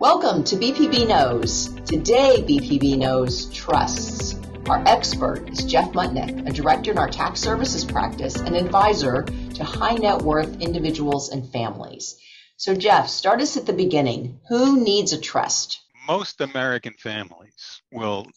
Welcome 0.00 0.44
to 0.44 0.54
BPB 0.54 1.08
Knows. 1.08 1.74
Today, 1.84 2.44
BPB 2.46 2.98
Knows 2.98 3.52
trusts. 3.52 4.36
Our 4.68 4.80
expert 4.86 5.50
is 5.50 5.64
Jeff 5.64 5.90
Mutnik, 5.90 6.48
a 6.48 6.52
director 6.52 6.92
in 6.92 6.98
our 6.98 7.08
tax 7.08 7.40
services 7.40 7.84
practice 7.84 8.36
and 8.36 8.54
advisor 8.54 9.24
to 9.24 9.64
high 9.64 9.94
net 9.94 10.22
worth 10.22 10.60
individuals 10.60 11.30
and 11.30 11.50
families. 11.50 12.16
So, 12.58 12.76
Jeff, 12.76 13.08
start 13.08 13.40
us 13.40 13.56
at 13.56 13.66
the 13.66 13.72
beginning. 13.72 14.38
Who 14.48 14.80
needs 14.80 15.12
a 15.12 15.20
trust? 15.20 15.80
Most 16.06 16.40
American 16.40 16.92
families 16.92 17.82
will 17.90 18.28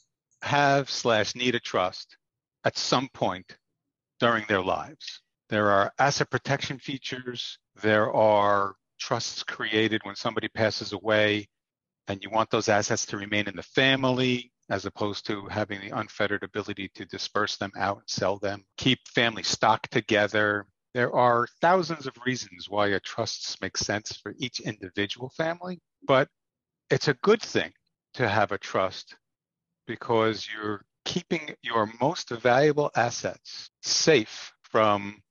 have 0.42 0.90
slash 0.90 1.36
need 1.36 1.54
a 1.54 1.60
trust 1.60 2.18
at 2.66 2.76
some 2.76 3.08
point 3.14 3.56
during 4.20 4.46
their 4.48 4.64
lives. 4.64 5.22
There 5.50 5.70
are 5.70 5.94
asset 6.00 6.32
protection 6.32 6.80
features. 6.80 7.60
There 7.84 8.12
are 8.12 8.74
trusts 9.02 9.44
created 9.44 10.02
when 10.04 10.16
somebody 10.16 10.48
passes 10.48 10.94
away 10.94 11.48
and 12.08 12.24
you 12.24 12.30
want 12.30 12.50
those 12.52 12.70
assets 12.70 13.06
to 13.08 13.18
remain 13.18 13.48
in 13.48 13.56
the 13.56 13.64
family 13.64 14.52
as 14.70 14.86
opposed 14.86 15.26
to 15.26 15.48
having 15.48 15.82
the 15.82 15.98
unfettered 15.98 16.44
ability 16.44 16.90
to 16.96 17.06
disperse 17.06 17.58
them 17.58 17.72
out 17.78 17.98
and 17.98 18.10
sell 18.10 18.38
them, 18.38 18.64
keep 18.78 19.00
family 19.08 19.44
stock 19.44 19.88
together. 19.90 20.66
There 20.94 21.14
are 21.14 21.48
thousands 21.62 22.06
of 22.06 22.14
reasons 22.26 22.70
why 22.70 22.88
a 22.90 23.00
trust 23.00 23.62
makes 23.62 23.82
sense 23.82 24.18
for 24.22 24.34
each 24.38 24.60
individual 24.60 25.30
family, 25.30 25.80
but 26.08 26.28
it's 26.90 27.08
a 27.08 27.16
good 27.16 27.42
thing 27.42 27.72
to 28.14 28.28
have 28.28 28.52
a 28.52 28.58
trust 28.58 29.16
because 29.88 30.48
you're 30.54 30.86
keeping 31.06 31.56
your 31.64 31.92
most 32.00 32.30
valuable 32.30 32.92
assets 32.96 33.70
safe 33.82 34.54
from 34.64 35.22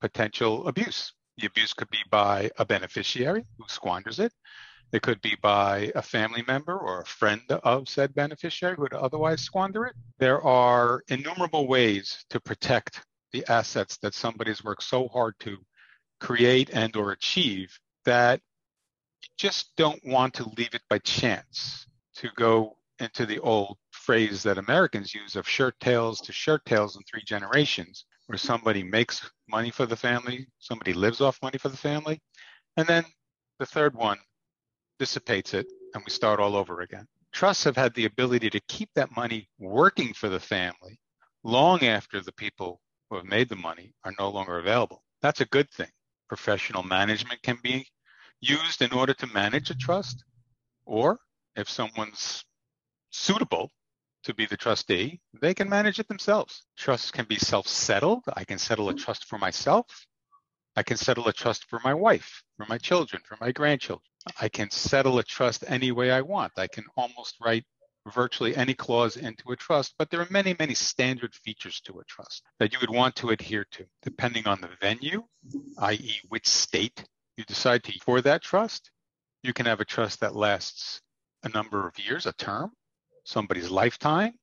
potential 0.00 0.68
abuse. 0.68 1.12
The 1.38 1.46
abuse 1.46 1.72
could 1.72 1.90
be 1.90 2.02
by 2.10 2.50
a 2.58 2.64
beneficiary 2.64 3.44
who 3.58 3.64
squanders 3.68 4.20
it. 4.20 4.32
It 4.92 5.02
could 5.02 5.20
be 5.20 5.36
by 5.42 5.90
a 5.94 6.02
family 6.02 6.44
member 6.46 6.76
or 6.78 7.00
a 7.00 7.06
friend 7.06 7.42
of 7.50 7.88
said 7.88 8.14
beneficiary 8.14 8.76
who 8.76 8.82
would 8.82 8.92
otherwise 8.92 9.40
squander 9.40 9.86
it. 9.86 9.96
There 10.18 10.40
are 10.42 11.02
innumerable 11.08 11.66
ways 11.66 12.24
to 12.30 12.38
protect 12.38 13.04
the 13.32 13.44
assets 13.48 13.96
that 13.98 14.14
somebody's 14.14 14.62
worked 14.62 14.84
so 14.84 15.08
hard 15.08 15.34
to 15.40 15.58
create 16.20 16.70
and 16.72 16.94
or 16.94 17.10
achieve 17.10 17.76
that 18.04 18.40
you 19.22 19.28
just 19.36 19.74
don't 19.76 20.00
want 20.06 20.34
to 20.34 20.48
leave 20.56 20.74
it 20.74 20.82
by 20.88 20.98
chance 20.98 21.86
to 22.14 22.28
go 22.36 22.76
into 23.00 23.26
the 23.26 23.40
old 23.40 23.76
phrase 23.90 24.42
that 24.44 24.58
Americans 24.58 25.14
use 25.14 25.34
of 25.34 25.48
shirt 25.48 25.78
tails 25.80 26.20
to 26.20 26.32
shirt 26.32 26.64
tails 26.64 26.96
in 26.96 27.02
three 27.02 27.22
generations, 27.26 28.04
where 28.26 28.38
somebody 28.38 28.82
makes 28.82 29.30
money 29.48 29.70
for 29.70 29.86
the 29.86 29.96
family, 29.96 30.46
somebody 30.58 30.92
lives 30.92 31.20
off 31.20 31.42
money 31.42 31.58
for 31.58 31.68
the 31.68 31.76
family, 31.76 32.20
and 32.76 32.86
then 32.86 33.04
the 33.58 33.66
third 33.66 33.94
one 33.94 34.18
dissipates 34.98 35.54
it, 35.54 35.66
and 35.94 36.02
we 36.04 36.10
start 36.10 36.40
all 36.40 36.56
over 36.56 36.80
again. 36.80 37.06
Trusts 37.32 37.64
have 37.64 37.76
had 37.76 37.94
the 37.94 38.06
ability 38.06 38.50
to 38.50 38.60
keep 38.68 38.90
that 38.94 39.14
money 39.16 39.48
working 39.58 40.14
for 40.14 40.28
the 40.28 40.40
family 40.40 40.98
long 41.42 41.84
after 41.84 42.20
the 42.20 42.32
people 42.32 42.80
who 43.10 43.16
have 43.16 43.24
made 43.26 43.48
the 43.48 43.56
money 43.56 43.92
are 44.04 44.14
no 44.18 44.30
longer 44.30 44.58
available. 44.58 45.02
That's 45.20 45.40
a 45.40 45.46
good 45.46 45.70
thing. 45.70 45.90
Professional 46.28 46.82
management 46.82 47.42
can 47.42 47.58
be 47.62 47.86
used 48.40 48.82
in 48.82 48.92
order 48.92 49.14
to 49.14 49.26
manage 49.28 49.70
a 49.70 49.74
trust, 49.74 50.24
or 50.86 51.18
if 51.56 51.68
someone's 51.68 52.44
suitable 53.10 53.70
to 54.24 54.34
be 54.34 54.46
the 54.46 54.56
trustee, 54.56 55.20
they 55.40 55.54
can 55.54 55.68
manage 55.68 55.98
it 55.98 56.08
themselves. 56.08 56.62
Trusts 56.76 57.10
can 57.10 57.26
be 57.26 57.36
self 57.36 57.68
settled. 57.68 58.24
I 58.34 58.44
can 58.44 58.58
settle 58.58 58.88
a 58.88 58.94
trust 58.94 59.26
for 59.26 59.38
myself. 59.38 60.06
I 60.76 60.82
can 60.82 60.96
settle 60.96 61.28
a 61.28 61.32
trust 61.32 61.66
for 61.68 61.80
my 61.84 61.94
wife, 61.94 62.42
for 62.56 62.66
my 62.68 62.78
children, 62.78 63.22
for 63.24 63.36
my 63.40 63.52
grandchildren. 63.52 64.04
I 64.40 64.48
can 64.48 64.70
settle 64.70 65.18
a 65.18 65.22
trust 65.22 65.64
any 65.68 65.92
way 65.92 66.10
I 66.10 66.20
want. 66.22 66.52
I 66.56 66.66
can 66.66 66.84
almost 66.96 67.36
write 67.40 67.64
virtually 68.12 68.56
any 68.56 68.74
clause 68.74 69.16
into 69.16 69.52
a 69.52 69.56
trust, 69.56 69.94
but 69.98 70.10
there 70.10 70.20
are 70.20 70.26
many, 70.30 70.54
many 70.58 70.74
standard 70.74 71.34
features 71.34 71.80
to 71.82 72.00
a 72.00 72.04
trust 72.04 72.42
that 72.58 72.72
you 72.72 72.78
would 72.80 72.90
want 72.90 73.16
to 73.16 73.30
adhere 73.30 73.66
to, 73.70 73.86
depending 74.02 74.46
on 74.46 74.60
the 74.60 74.68
venue, 74.80 75.22
i.e., 75.78 76.20
which 76.28 76.46
state 76.46 77.04
you 77.36 77.44
decide 77.44 77.82
to 77.84 77.92
for 78.00 78.20
that 78.20 78.42
trust. 78.42 78.90
You 79.42 79.52
can 79.52 79.66
have 79.66 79.80
a 79.80 79.84
trust 79.84 80.20
that 80.20 80.34
lasts 80.34 81.00
a 81.44 81.48
number 81.50 81.86
of 81.86 81.98
years, 81.98 82.26
a 82.26 82.32
term, 82.32 82.72
somebody's 83.24 83.70
lifetime, 83.70 84.34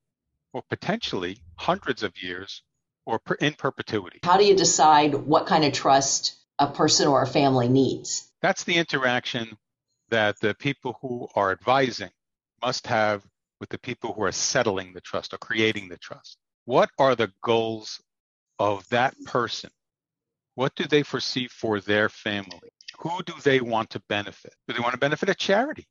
or 0.53 0.61
potentially 0.69 1.37
hundreds 1.55 2.03
of 2.03 2.21
years 2.21 2.63
or 3.05 3.19
per, 3.19 3.35
in 3.35 3.53
perpetuity. 3.53 4.19
How 4.23 4.37
do 4.37 4.45
you 4.45 4.55
decide 4.55 5.13
what 5.13 5.45
kind 5.45 5.63
of 5.63 5.73
trust 5.73 6.35
a 6.59 6.67
person 6.67 7.07
or 7.07 7.21
a 7.21 7.27
family 7.27 7.67
needs? 7.67 8.29
That's 8.41 8.63
the 8.63 8.75
interaction 8.75 9.57
that 10.09 10.39
the 10.39 10.53
people 10.53 10.97
who 11.01 11.27
are 11.35 11.51
advising 11.51 12.09
must 12.61 12.87
have 12.87 13.23
with 13.59 13.69
the 13.69 13.79
people 13.79 14.13
who 14.13 14.23
are 14.23 14.31
settling 14.31 14.93
the 14.93 15.01
trust 15.01 15.33
or 15.33 15.37
creating 15.37 15.87
the 15.87 15.97
trust. 15.97 16.37
What 16.65 16.89
are 16.99 17.15
the 17.15 17.31
goals 17.43 18.01
of 18.59 18.87
that 18.89 19.15
person? 19.25 19.69
What 20.55 20.75
do 20.75 20.85
they 20.85 21.03
foresee 21.03 21.47
for 21.47 21.79
their 21.79 22.09
family? 22.09 22.69
Who 22.99 23.23
do 23.23 23.33
they 23.41 23.61
want 23.61 23.91
to 23.91 24.01
benefit? 24.09 24.53
Do 24.67 24.73
they 24.73 24.79
want 24.79 24.93
to 24.93 24.99
benefit 24.99 25.29
a 25.29 25.35
charity? 25.35 25.87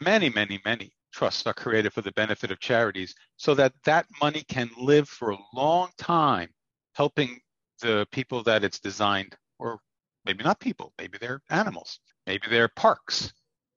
Many, 0.00 0.28
many, 0.28 0.60
many 0.64 0.92
trusts 1.12 1.46
are 1.46 1.54
created 1.54 1.92
for 1.92 2.02
the 2.02 2.12
benefit 2.12 2.50
of 2.50 2.60
charities 2.60 3.14
so 3.36 3.54
that 3.54 3.72
that 3.84 4.06
money 4.20 4.42
can 4.48 4.70
live 4.78 5.08
for 5.08 5.30
a 5.30 5.38
long 5.54 5.90
time, 5.98 6.48
helping 6.94 7.40
the 7.80 8.06
people 8.10 8.42
that 8.44 8.64
it's 8.64 8.80
designed, 8.80 9.36
or 9.58 9.78
maybe 10.24 10.44
not 10.44 10.60
people, 10.60 10.92
maybe 10.98 11.18
they're 11.18 11.40
animals, 11.50 12.00
maybe 12.26 12.46
they're 12.50 12.68
parks, 12.68 13.32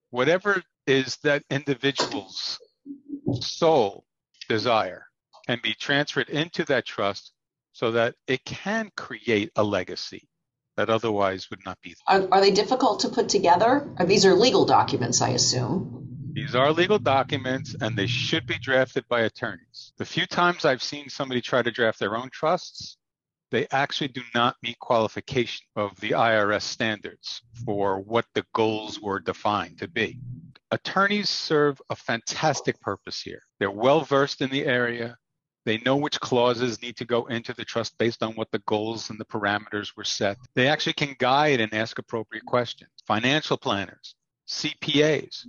whatever 0.10 0.62
is 0.88 1.18
that 1.18 1.44
individual's 1.50 2.60
sole 3.40 4.06
desire 4.50 5.06
can 5.48 5.60
be 5.64 5.74
transferred 5.74 6.30
into 6.30 6.66
that 6.66 6.86
trust 6.86 7.32
so 7.74 7.92
that 7.92 8.16
it 8.28 8.44
can 8.44 8.92
create 8.96 9.52
a 9.56 9.64
legacy 9.64 10.28
that 10.78 10.90
otherwise 10.90 11.50
would 11.50 11.64
not 11.66 11.80
be. 11.82 11.96
Are, 12.08 12.28
are 12.32 12.42
they 12.42 12.52
difficult 12.52 13.02
to 13.02 13.10
put 13.10 13.30
together? 13.30 13.88
These 14.06 14.26
are 14.26 14.34
legal 14.34 14.66
documents, 14.66 15.22
I 15.22 15.30
assume. 15.30 16.01
These 16.42 16.56
are 16.56 16.72
legal 16.72 16.98
documents 16.98 17.76
and 17.82 17.96
they 17.96 18.08
should 18.08 18.48
be 18.48 18.58
drafted 18.58 19.08
by 19.08 19.22
attorneys. 19.22 19.94
The 19.98 20.06
few 20.06 20.26
times 20.26 20.66
I've 20.66 20.82
seen 20.82 21.08
somebody 21.08 21.40
try 21.40 21.62
to 21.62 21.70
draft 21.70 22.00
their 22.00 22.18
own 22.18 22.32
trusts, 22.32 22.98
they 23.52 23.68
actually 23.70 24.08
do 24.08 24.24
not 24.34 24.56
meet 24.64 24.80
qualification 24.80 25.68
of 25.76 26.00
the 26.00 26.10
IRS 26.10 26.64
standards 26.64 27.44
for 27.64 28.00
what 28.00 28.26
the 28.34 28.44
goals 28.56 29.00
were 29.00 29.20
defined 29.20 29.78
to 29.78 29.88
be. 29.88 30.20
Attorneys 30.72 31.30
serve 31.30 31.80
a 31.92 31.96
fantastic 31.96 32.82
purpose 32.82 33.22
here. 33.22 33.44
They're 33.60 33.70
well 33.70 34.02
versed 34.02 34.42
in 34.42 34.50
the 34.50 34.66
area. 34.66 35.18
They 35.66 35.78
know 35.86 35.96
which 35.96 36.20
clauses 36.20 36.82
need 36.82 36.98
to 36.98 37.06
go 37.06 37.28
into 37.28 37.54
the 37.54 37.66
trust 37.66 37.96
based 38.00 38.24
on 38.24 38.34
what 38.34 38.50
the 38.50 38.64
goals 38.66 39.12
and 39.12 39.20
the 39.20 39.26
parameters 39.26 39.96
were 39.96 40.04
set. 40.04 40.38
They 40.56 40.68
actually 40.68 40.94
can 40.94 41.16
guide 41.20 41.62
and 41.62 41.72
ask 41.72 42.00
appropriate 42.00 42.48
questions. 42.48 42.90
Financial 43.06 43.58
planners, 43.58 44.16
CPAs, 44.50 45.46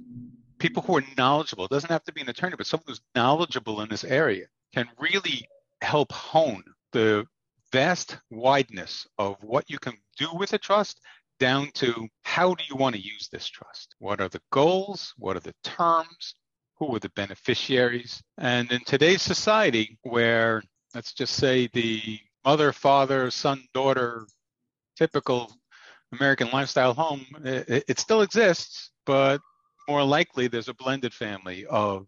people 0.62 0.82
who 0.84 0.96
are 0.96 1.04
knowledgeable, 1.18 1.66
doesn't 1.66 1.90
have 1.90 2.04
to 2.04 2.12
be 2.12 2.20
an 2.20 2.28
attorney, 2.28 2.54
but 2.56 2.66
someone 2.66 2.84
who's 2.86 3.00
knowledgeable 3.16 3.80
in 3.80 3.88
this 3.88 4.04
area 4.04 4.46
can 4.72 4.88
really 5.00 5.44
help 5.80 6.12
hone 6.12 6.62
the 6.92 7.26
vast 7.72 8.16
wideness 8.30 9.04
of 9.18 9.42
what 9.42 9.68
you 9.68 9.78
can 9.80 9.94
do 10.16 10.28
with 10.34 10.52
a 10.52 10.58
trust 10.58 11.00
down 11.40 11.68
to 11.74 12.06
how 12.22 12.54
do 12.54 12.62
you 12.70 12.76
want 12.76 12.94
to 12.94 13.02
use 13.02 13.28
this 13.32 13.48
trust? 13.48 13.96
What 13.98 14.20
are 14.20 14.28
the 14.28 14.40
goals? 14.52 15.12
What 15.18 15.36
are 15.36 15.40
the 15.40 15.54
terms? 15.64 16.36
Who 16.78 16.94
are 16.94 17.00
the 17.00 17.10
beneficiaries? 17.16 18.22
And 18.38 18.70
in 18.70 18.84
today's 18.84 19.22
society, 19.22 19.98
where 20.02 20.62
let's 20.94 21.12
just 21.12 21.34
say 21.34 21.68
the 21.72 22.20
mother, 22.44 22.72
father, 22.72 23.32
son, 23.32 23.64
daughter, 23.74 24.28
typical 24.96 25.52
American 26.12 26.50
lifestyle 26.52 26.94
home, 26.94 27.26
it, 27.42 27.84
it 27.88 27.98
still 27.98 28.22
exists, 28.22 28.92
but 29.06 29.40
more 29.88 30.04
likely 30.04 30.48
there's 30.48 30.68
a 30.68 30.74
blended 30.74 31.14
family 31.14 31.66
of 31.66 32.06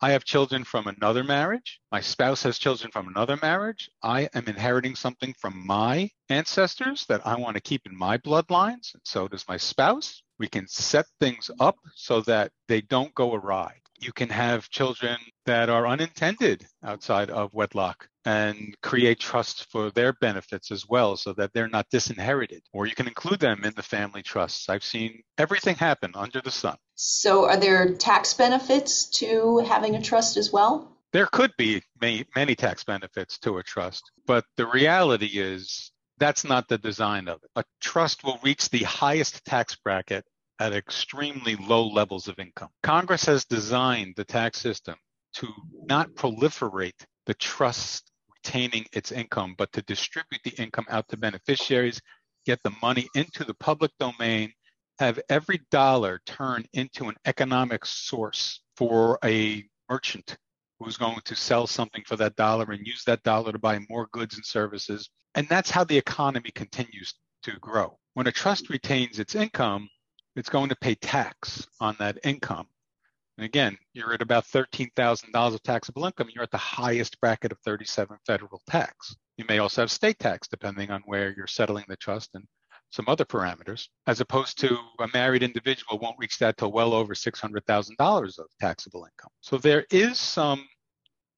I 0.00 0.10
have 0.10 0.24
children 0.24 0.64
from 0.64 0.86
another 0.86 1.24
marriage. 1.24 1.80
My 1.90 2.00
spouse 2.02 2.42
has 2.42 2.58
children 2.58 2.90
from 2.92 3.08
another 3.08 3.38
marriage. 3.40 3.88
I 4.02 4.28
am 4.34 4.46
inheriting 4.46 4.96
something 4.96 5.34
from 5.38 5.66
my 5.66 6.10
ancestors 6.28 7.06
that 7.06 7.26
I 7.26 7.36
want 7.36 7.54
to 7.54 7.62
keep 7.62 7.86
in 7.86 7.96
my 7.96 8.18
bloodlines, 8.18 8.92
and 8.92 9.02
so 9.04 9.28
does 9.28 9.48
my 9.48 9.56
spouse. 9.56 10.22
We 10.38 10.48
can 10.48 10.68
set 10.68 11.06
things 11.20 11.50
up 11.58 11.78
so 11.94 12.20
that 12.22 12.52
they 12.68 12.82
don't 12.82 13.14
go 13.14 13.34
awry. 13.34 13.80
You 13.98 14.12
can 14.12 14.28
have 14.28 14.68
children 14.68 15.16
that 15.46 15.70
are 15.70 15.86
unintended 15.86 16.66
outside 16.82 17.30
of 17.30 17.54
wedlock 17.54 18.08
and 18.24 18.74
create 18.82 19.20
trusts 19.20 19.62
for 19.70 19.90
their 19.90 20.12
benefits 20.14 20.70
as 20.70 20.88
well 20.88 21.16
so 21.16 21.32
that 21.34 21.52
they're 21.52 21.68
not 21.68 21.88
disinherited. 21.90 22.62
Or 22.72 22.86
you 22.86 22.94
can 22.94 23.06
include 23.06 23.40
them 23.40 23.64
in 23.64 23.74
the 23.74 23.82
family 23.82 24.22
trusts. 24.22 24.68
I've 24.68 24.84
seen 24.84 25.22
everything 25.36 25.76
happen 25.76 26.12
under 26.14 26.40
the 26.40 26.50
sun. 26.50 26.76
So, 26.94 27.46
are 27.46 27.56
there 27.56 27.94
tax 27.94 28.34
benefits 28.34 29.06
to 29.18 29.58
having 29.58 29.94
a 29.94 30.02
trust 30.02 30.36
as 30.36 30.52
well? 30.52 30.96
There 31.12 31.26
could 31.26 31.52
be 31.56 31.82
many, 32.00 32.24
many 32.34 32.54
tax 32.54 32.82
benefits 32.82 33.38
to 33.40 33.58
a 33.58 33.62
trust, 33.62 34.10
but 34.26 34.44
the 34.56 34.66
reality 34.66 35.30
is 35.34 35.92
that's 36.18 36.44
not 36.44 36.68
the 36.68 36.78
design 36.78 37.28
of 37.28 37.40
it. 37.42 37.50
A 37.56 37.64
trust 37.80 38.24
will 38.24 38.40
reach 38.42 38.70
the 38.70 38.82
highest 38.84 39.44
tax 39.44 39.76
bracket 39.76 40.24
at 40.60 40.72
extremely 40.72 41.56
low 41.56 41.86
levels 41.88 42.28
of 42.28 42.38
income. 42.38 42.70
Congress 42.82 43.24
has 43.26 43.44
designed 43.44 44.14
the 44.16 44.24
tax 44.24 44.60
system 44.60 44.96
to 45.34 45.48
not 45.88 46.10
proliferate 46.14 47.04
the 47.26 47.34
trust 47.34 48.10
retaining 48.44 48.84
its 48.92 49.12
income, 49.12 49.54
but 49.56 49.72
to 49.72 49.82
distribute 49.82 50.40
the 50.44 50.62
income 50.62 50.86
out 50.88 51.08
to 51.08 51.16
beneficiaries, 51.16 52.00
get 52.46 52.62
the 52.62 52.72
money 52.82 53.08
into 53.14 53.44
the 53.44 53.54
public 53.54 53.90
domain, 53.98 54.52
have 54.98 55.18
every 55.28 55.60
dollar 55.70 56.20
turn 56.26 56.64
into 56.74 57.08
an 57.08 57.16
economic 57.26 57.84
source 57.84 58.60
for 58.76 59.18
a 59.24 59.64
merchant 59.90 60.36
who's 60.78 60.96
going 60.96 61.18
to 61.24 61.34
sell 61.34 61.66
something 61.66 62.02
for 62.06 62.16
that 62.16 62.36
dollar 62.36 62.70
and 62.70 62.86
use 62.86 63.02
that 63.04 63.22
dollar 63.22 63.52
to 63.52 63.58
buy 63.58 63.78
more 63.88 64.08
goods 64.12 64.36
and 64.36 64.44
services. 64.44 65.08
And 65.34 65.48
that's 65.48 65.70
how 65.70 65.84
the 65.84 65.96
economy 65.96 66.50
continues 66.54 67.14
to 67.44 67.52
grow. 67.60 67.98
When 68.14 68.26
a 68.26 68.32
trust 68.32 68.70
retains 68.70 69.18
its 69.18 69.34
income, 69.34 69.88
it's 70.36 70.48
going 70.48 70.68
to 70.68 70.76
pay 70.76 70.94
tax 70.96 71.66
on 71.80 71.96
that 71.98 72.18
income. 72.24 72.66
And 73.36 73.44
again, 73.44 73.76
you're 73.92 74.12
at 74.12 74.22
about 74.22 74.44
$13,000 74.44 75.54
of 75.54 75.62
taxable 75.62 76.06
income. 76.06 76.28
You're 76.32 76.44
at 76.44 76.50
the 76.50 76.56
highest 76.56 77.20
bracket 77.20 77.52
of 77.52 77.58
37 77.64 78.16
federal 78.26 78.60
tax. 78.68 79.16
You 79.36 79.44
may 79.48 79.58
also 79.58 79.82
have 79.82 79.90
state 79.90 80.18
tax 80.18 80.46
depending 80.46 80.90
on 80.90 81.02
where 81.06 81.34
you're 81.36 81.48
settling 81.48 81.84
the 81.88 81.96
trust 81.96 82.30
and 82.34 82.44
some 82.90 83.06
other 83.08 83.24
parameters, 83.24 83.88
as 84.06 84.20
opposed 84.20 84.56
to 84.60 84.78
a 85.00 85.08
married 85.12 85.42
individual 85.42 85.98
won't 85.98 86.18
reach 86.18 86.38
that 86.38 86.56
till 86.56 86.70
well 86.70 86.94
over 86.94 87.12
$600,000 87.12 88.38
of 88.38 88.46
taxable 88.60 89.00
income. 89.04 89.30
So 89.40 89.58
there 89.58 89.84
is 89.90 90.20
some 90.20 90.64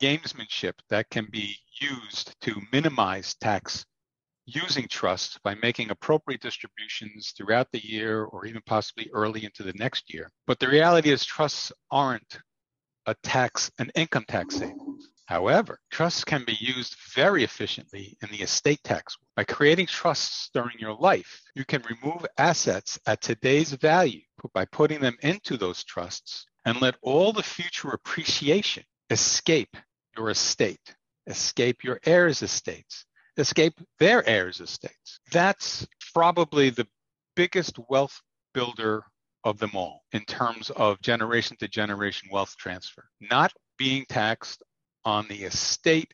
gamesmanship 0.03 0.75
that 0.91 1.09
can 1.09 1.29
be 1.31 1.57
used 1.81 2.35
to 2.43 2.61
minimize 2.73 3.35
tax 3.37 3.87
using 4.47 4.87
trusts 4.89 5.39
by 5.43 5.55
making 5.57 5.91
appropriate 5.91 6.41
distributions 6.41 7.35
throughout 7.37 7.69
the 7.73 7.85
year 7.85 8.25
or 8.25 8.47
even 8.47 8.63
possibly 8.65 9.11
early 9.13 9.45
into 9.45 9.63
the 9.63 9.73
next 9.75 10.13
year. 10.13 10.31
But 10.47 10.61
the 10.61 10.69
reality 10.69 11.11
is 11.11 11.25
trusts 11.25 11.73
aren't 11.91 12.39
a 13.07 13.15
tax, 13.23 13.71
an 13.79 13.91
income 13.95 14.25
tax 14.29 14.57
savings. 14.57 15.11
However, 15.27 15.81
trusts 15.91 16.23
can 16.23 16.45
be 16.45 16.57
used 16.61 16.97
very 17.13 17.43
efficiently 17.43 18.17
in 18.23 18.29
the 18.31 18.43
estate 18.43 18.81
tax. 18.85 19.17
By 19.35 19.43
creating 19.43 19.87
trusts 19.87 20.51
during 20.55 20.79
your 20.79 20.95
life, 20.95 21.43
you 21.57 21.65
can 21.65 21.83
remove 21.83 22.25
assets 22.39 22.99
at 23.07 23.21
today's 23.21 23.73
value 23.73 24.21
by 24.55 24.67
putting 24.67 25.01
them 25.01 25.17
into 25.23 25.57
those 25.57 25.83
trusts 25.83 26.47
and 26.65 26.81
let 26.81 26.95
all 27.03 27.33
the 27.33 27.43
future 27.43 27.91
appreciation 27.91 28.85
escape 29.11 29.77
your 30.17 30.31
estate, 30.31 30.95
escape 31.27 31.83
your 31.83 31.99
heirs' 32.05 32.43
estates, 32.43 33.06
escape 33.37 33.75
their 33.99 34.27
heirs' 34.29 34.61
estates. 34.61 35.21
That's 35.33 35.87
probably 36.15 36.71
the 36.71 36.89
biggest 37.35 37.79
wealth 37.89 38.21
builder 38.55 39.05
of 39.45 39.59
them 39.59 39.73
all 39.75 40.03
in 40.13 40.25
terms 40.25 40.71
of 40.71 41.01
generation 41.01 41.57
to 41.59 41.69
generation 41.69 42.29
wealth 42.33 42.57
transfer. 42.59 43.05
Not 43.21 43.53
being 43.79 44.05
taxed 44.09 44.63
on 45.05 45.29
the 45.29 45.45
estate 45.45 46.13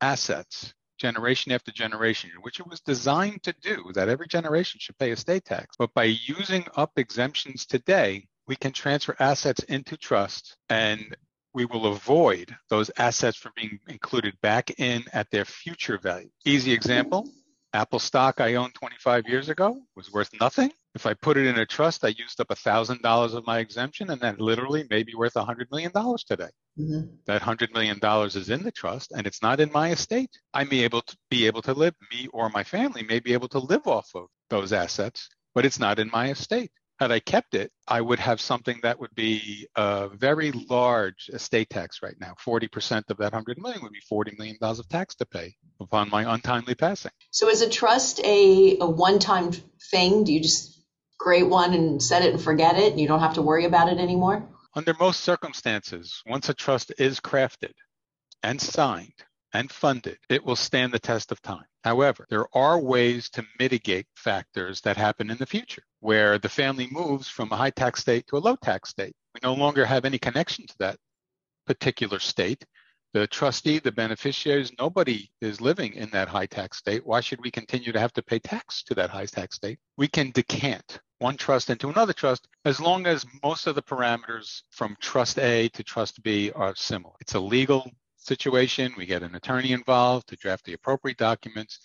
assets 0.00 0.74
generation 0.98 1.52
after 1.52 1.70
generation, 1.70 2.30
which 2.40 2.58
it 2.58 2.66
was 2.66 2.80
designed 2.80 3.42
to 3.42 3.54
do, 3.60 3.84
that 3.94 4.08
every 4.08 4.26
generation 4.26 4.80
should 4.80 4.98
pay 4.98 5.10
estate 5.10 5.44
tax. 5.44 5.76
But 5.78 5.92
by 5.94 6.04
using 6.04 6.66
up 6.74 6.92
exemptions 6.96 7.66
today, 7.66 8.26
we 8.46 8.56
can 8.56 8.72
transfer 8.72 9.14
assets 9.18 9.62
into 9.64 9.96
trust 9.96 10.56
and 10.70 11.16
we 11.56 11.64
will 11.64 11.86
avoid 11.86 12.54
those 12.68 12.90
assets 12.98 13.38
from 13.38 13.50
being 13.56 13.80
included 13.88 14.34
back 14.42 14.78
in 14.78 15.02
at 15.14 15.30
their 15.30 15.46
future 15.46 15.96
value. 15.96 16.28
Easy 16.44 16.70
example 16.70 17.26
Apple 17.72 17.98
stock 17.98 18.40
I 18.40 18.54
owned 18.54 18.74
25 18.74 19.24
years 19.26 19.48
ago 19.48 19.82
was 19.96 20.12
worth 20.12 20.30
nothing. 20.40 20.70
If 20.94 21.04
I 21.04 21.14
put 21.14 21.36
it 21.36 21.46
in 21.46 21.58
a 21.58 21.66
trust, 21.66 22.04
I 22.04 22.08
used 22.08 22.40
up 22.40 22.48
$1,000 22.48 23.34
of 23.34 23.46
my 23.46 23.58
exemption, 23.58 24.10
and 24.10 24.20
that 24.22 24.40
literally 24.40 24.86
may 24.88 25.02
be 25.02 25.14
worth 25.14 25.34
$100 25.34 25.70
million 25.70 25.92
today. 26.26 26.48
Mm-hmm. 26.78 27.00
That 27.26 27.42
$100 27.42 27.74
million 27.74 27.98
is 28.26 28.48
in 28.48 28.62
the 28.62 28.72
trust, 28.72 29.12
and 29.14 29.26
it's 29.26 29.42
not 29.42 29.60
in 29.60 29.70
my 29.72 29.90
estate. 29.90 30.30
I 30.54 30.64
may 30.64 30.84
able 30.84 31.02
to 31.02 31.16
be 31.30 31.46
able 31.46 31.60
to 31.62 31.74
live, 31.74 31.94
me 32.10 32.28
or 32.32 32.48
my 32.48 32.64
family 32.64 33.02
may 33.02 33.20
be 33.20 33.34
able 33.34 33.48
to 33.48 33.58
live 33.58 33.86
off 33.86 34.08
of 34.14 34.28
those 34.48 34.72
assets, 34.72 35.28
but 35.54 35.66
it's 35.66 35.80
not 35.80 35.98
in 35.98 36.10
my 36.10 36.30
estate. 36.30 36.70
Had 36.98 37.12
I 37.12 37.20
kept 37.20 37.54
it, 37.54 37.70
I 37.86 38.00
would 38.00 38.18
have 38.18 38.40
something 38.40 38.80
that 38.82 38.98
would 38.98 39.14
be 39.14 39.68
a 39.76 40.08
very 40.08 40.50
large 40.52 41.28
estate 41.30 41.68
tax 41.68 42.00
right 42.02 42.14
now. 42.18 42.34
40% 42.44 43.10
of 43.10 43.18
that 43.18 43.32
100 43.32 43.58
million 43.58 43.82
would 43.82 43.92
be 43.92 44.00
$40 44.10 44.38
million 44.38 44.56
of 44.60 44.88
tax 44.88 45.14
to 45.16 45.26
pay 45.26 45.54
upon 45.78 46.08
my 46.08 46.32
untimely 46.34 46.74
passing. 46.74 47.12
So 47.30 47.50
is 47.50 47.60
a 47.60 47.68
trust 47.68 48.20
a, 48.24 48.78
a 48.80 48.88
one-time 48.88 49.52
thing? 49.90 50.24
Do 50.24 50.32
you 50.32 50.40
just 50.40 50.80
create 51.18 51.44
one 51.44 51.74
and 51.74 52.02
set 52.02 52.22
it 52.22 52.32
and 52.32 52.42
forget 52.42 52.78
it 52.78 52.92
and 52.92 53.00
you 53.00 53.08
don't 53.08 53.20
have 53.20 53.34
to 53.34 53.42
worry 53.42 53.66
about 53.66 53.90
it 53.90 53.98
anymore? 53.98 54.48
Under 54.74 54.94
most 54.98 55.20
circumstances, 55.20 56.22
once 56.26 56.48
a 56.48 56.54
trust 56.54 56.92
is 56.98 57.20
crafted 57.20 57.72
and 58.42 58.60
signed 58.60 59.12
and 59.52 59.70
funded, 59.70 60.18
it 60.28 60.44
will 60.44 60.56
stand 60.56 60.92
the 60.92 60.98
test 60.98 61.32
of 61.32 61.40
time. 61.42 61.64
However, 61.84 62.26
there 62.28 62.46
are 62.54 62.78
ways 62.78 63.30
to 63.30 63.46
mitigate 63.58 64.06
factors 64.14 64.80
that 64.82 64.96
happen 64.96 65.30
in 65.30 65.38
the 65.38 65.46
future 65.46 65.82
where 66.06 66.38
the 66.38 66.48
family 66.48 66.88
moves 66.90 67.28
from 67.28 67.50
a 67.50 67.56
high 67.56 67.70
tax 67.82 68.00
state 68.00 68.26
to 68.28 68.36
a 68.36 68.44
low 68.46 68.56
tax 68.56 68.90
state. 68.90 69.14
We 69.34 69.40
no 69.42 69.54
longer 69.54 69.84
have 69.84 70.04
any 70.04 70.18
connection 70.18 70.66
to 70.66 70.74
that 70.78 70.96
particular 71.66 72.20
state 72.20 72.64
the 73.16 73.26
trustee, 73.26 73.78
the 73.78 73.92
beneficiaries, 73.92 74.72
nobody 74.78 75.30
is 75.40 75.58
living 75.58 75.94
in 75.94 76.10
that 76.10 76.28
high 76.28 76.44
tax 76.44 76.76
state. 76.76 77.06
Why 77.06 77.20
should 77.22 77.40
we 77.40 77.50
continue 77.50 77.90
to 77.90 77.98
have 77.98 78.12
to 78.12 78.22
pay 78.22 78.38
tax 78.38 78.82
to 78.82 78.94
that 78.94 79.08
high 79.08 79.24
tax 79.24 79.56
state? 79.56 79.78
We 79.96 80.06
can 80.06 80.32
decant 80.32 81.00
one 81.18 81.38
trust 81.38 81.70
into 81.70 81.88
another 81.88 82.12
trust 82.12 82.46
as 82.66 82.78
long 82.78 83.06
as 83.06 83.24
most 83.42 83.66
of 83.66 83.74
the 83.74 83.82
parameters 83.82 84.64
from 84.70 84.96
trust 85.00 85.38
A 85.38 85.68
to 85.70 85.82
trust 85.82 86.22
B 86.22 86.52
are 86.54 86.74
similar. 86.76 87.14
It's 87.22 87.34
a 87.34 87.40
legal 87.40 87.90
situation. 88.18 88.92
We 88.98 89.06
get 89.06 89.22
an 89.22 89.34
attorney 89.34 89.72
involved 89.72 90.28
to 90.28 90.36
draft 90.36 90.66
the 90.66 90.74
appropriate 90.74 91.16
documents, 91.16 91.78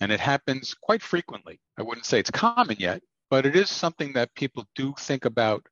and 0.00 0.10
it 0.10 0.20
happens 0.20 0.72
quite 0.72 1.02
frequently. 1.02 1.60
I 1.76 1.82
wouldn't 1.82 2.06
say 2.06 2.18
it's 2.18 2.30
common 2.30 2.76
yet, 2.78 3.02
but 3.30 3.46
it 3.46 3.56
is 3.56 3.70
something 3.70 4.12
that 4.14 4.34
people 4.34 4.64
do 4.74 4.94
think 4.98 5.24
about 5.24 5.64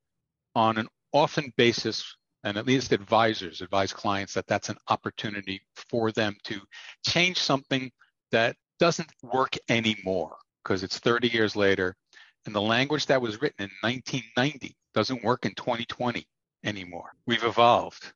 on 0.55 0.79
an 0.79 0.89
often 1.13 1.53
basis 1.57 2.17
and 2.45 2.57
at 2.57 2.67
least 2.67 2.93
advisors 2.93 3.61
advise 3.61 3.93
clients 3.93 4.35
that 4.35 4.47
that's 4.47 4.69
an 4.69 4.77
opportunity 4.89 5.61
for 5.91 6.13
them 6.13 6.37
to 6.45 6.61
change 7.07 7.39
something 7.39 7.91
that 8.31 8.57
doesn't 8.79 9.11
work 9.23 9.57
anymore 9.69 10.37
because 10.63 10.83
it's 10.83 10.99
30 10.99 11.29
years 11.29 11.57
later 11.57 11.97
and 12.47 12.55
the 12.55 12.61
language 12.61 13.07
that 13.07 13.21
was 13.21 13.41
written 13.43 13.65
in 13.65 13.71
1990 13.83 14.77
doesn't 14.95 15.25
work 15.25 15.45
in 15.45 15.55
2020 15.55 16.27
anymore. 16.65 17.11
We've 17.27 17.43
evolved. 17.43 18.13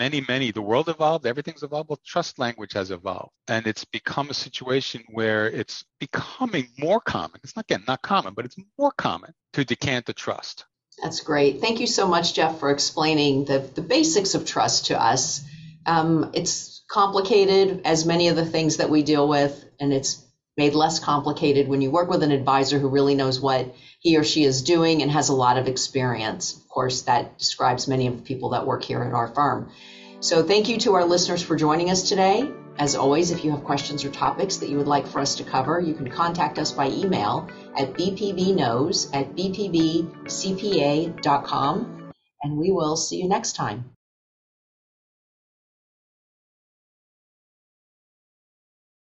Many, 0.00 0.24
many, 0.26 0.50
the 0.50 0.62
world 0.62 0.88
evolved, 0.88 1.26
everything's 1.26 1.62
evolved. 1.62 1.90
Well, 1.90 2.00
trust 2.06 2.38
language 2.38 2.72
has 2.72 2.90
evolved. 2.90 3.32
And 3.48 3.66
it's 3.66 3.84
become 3.84 4.30
a 4.30 4.34
situation 4.34 5.04
where 5.10 5.46
it's 5.46 5.84
becoming 6.00 6.68
more 6.78 7.00
common. 7.00 7.38
It's 7.44 7.54
not 7.54 7.66
again 7.66 7.84
not 7.86 8.00
common, 8.00 8.32
but 8.32 8.46
it's 8.46 8.56
more 8.78 8.92
common 8.92 9.34
to 9.52 9.62
decant 9.62 10.06
the 10.06 10.14
trust. 10.14 10.64
That's 11.02 11.20
great. 11.20 11.60
Thank 11.60 11.80
you 11.80 11.86
so 11.86 12.08
much, 12.08 12.32
Jeff, 12.32 12.58
for 12.58 12.70
explaining 12.70 13.44
the, 13.44 13.58
the 13.58 13.82
basics 13.82 14.34
of 14.34 14.46
trust 14.46 14.86
to 14.86 14.98
us. 14.98 15.42
Um, 15.84 16.30
it's 16.32 16.82
complicated, 16.90 17.82
as 17.84 18.06
many 18.06 18.28
of 18.28 18.36
the 18.36 18.46
things 18.46 18.78
that 18.78 18.88
we 18.88 19.02
deal 19.02 19.28
with, 19.28 19.64
and 19.78 19.92
it's 19.92 20.24
made 20.56 20.74
less 20.74 20.98
complicated 20.98 21.68
when 21.68 21.82
you 21.82 21.90
work 21.90 22.08
with 22.08 22.22
an 22.22 22.32
advisor 22.32 22.78
who 22.78 22.88
really 22.88 23.14
knows 23.14 23.38
what 23.38 23.74
he 24.00 24.16
or 24.16 24.24
she 24.24 24.44
is 24.44 24.62
doing 24.62 25.02
and 25.02 25.10
has 25.10 25.28
a 25.28 25.34
lot 25.34 25.58
of 25.58 25.68
experience. 25.68 26.56
Of 26.56 26.68
course, 26.68 27.02
that 27.02 27.38
describes 27.38 27.86
many 27.86 28.06
of 28.06 28.16
the 28.16 28.22
people 28.22 28.48
that 28.50 28.66
work 28.66 28.82
here 28.82 29.02
at 29.02 29.12
our 29.12 29.28
firm. 29.28 29.70
So, 30.20 30.42
thank 30.42 30.68
you 30.68 30.78
to 30.80 30.94
our 30.94 31.04
listeners 31.04 31.42
for 31.42 31.54
joining 31.56 31.90
us 31.90 32.08
today. 32.08 32.50
As 32.78 32.96
always, 32.96 33.30
if 33.30 33.44
you 33.44 33.50
have 33.50 33.64
questions 33.64 34.04
or 34.04 34.10
topics 34.10 34.56
that 34.58 34.70
you 34.70 34.78
would 34.78 34.88
like 34.88 35.06
for 35.06 35.20
us 35.20 35.34
to 35.36 35.44
cover, 35.44 35.78
you 35.80 35.94
can 35.94 36.10
contact 36.10 36.58
us 36.58 36.72
by 36.72 36.88
email 36.88 37.48
at 37.76 37.92
bpbknows 37.92 39.14
at 39.14 39.36
bpbcpa.com, 39.36 40.12
and 42.42 42.56
we 42.56 42.70
will 42.70 42.96
see 42.96 43.16
you 43.16 43.28
next 43.28 43.54
time. 43.54 43.84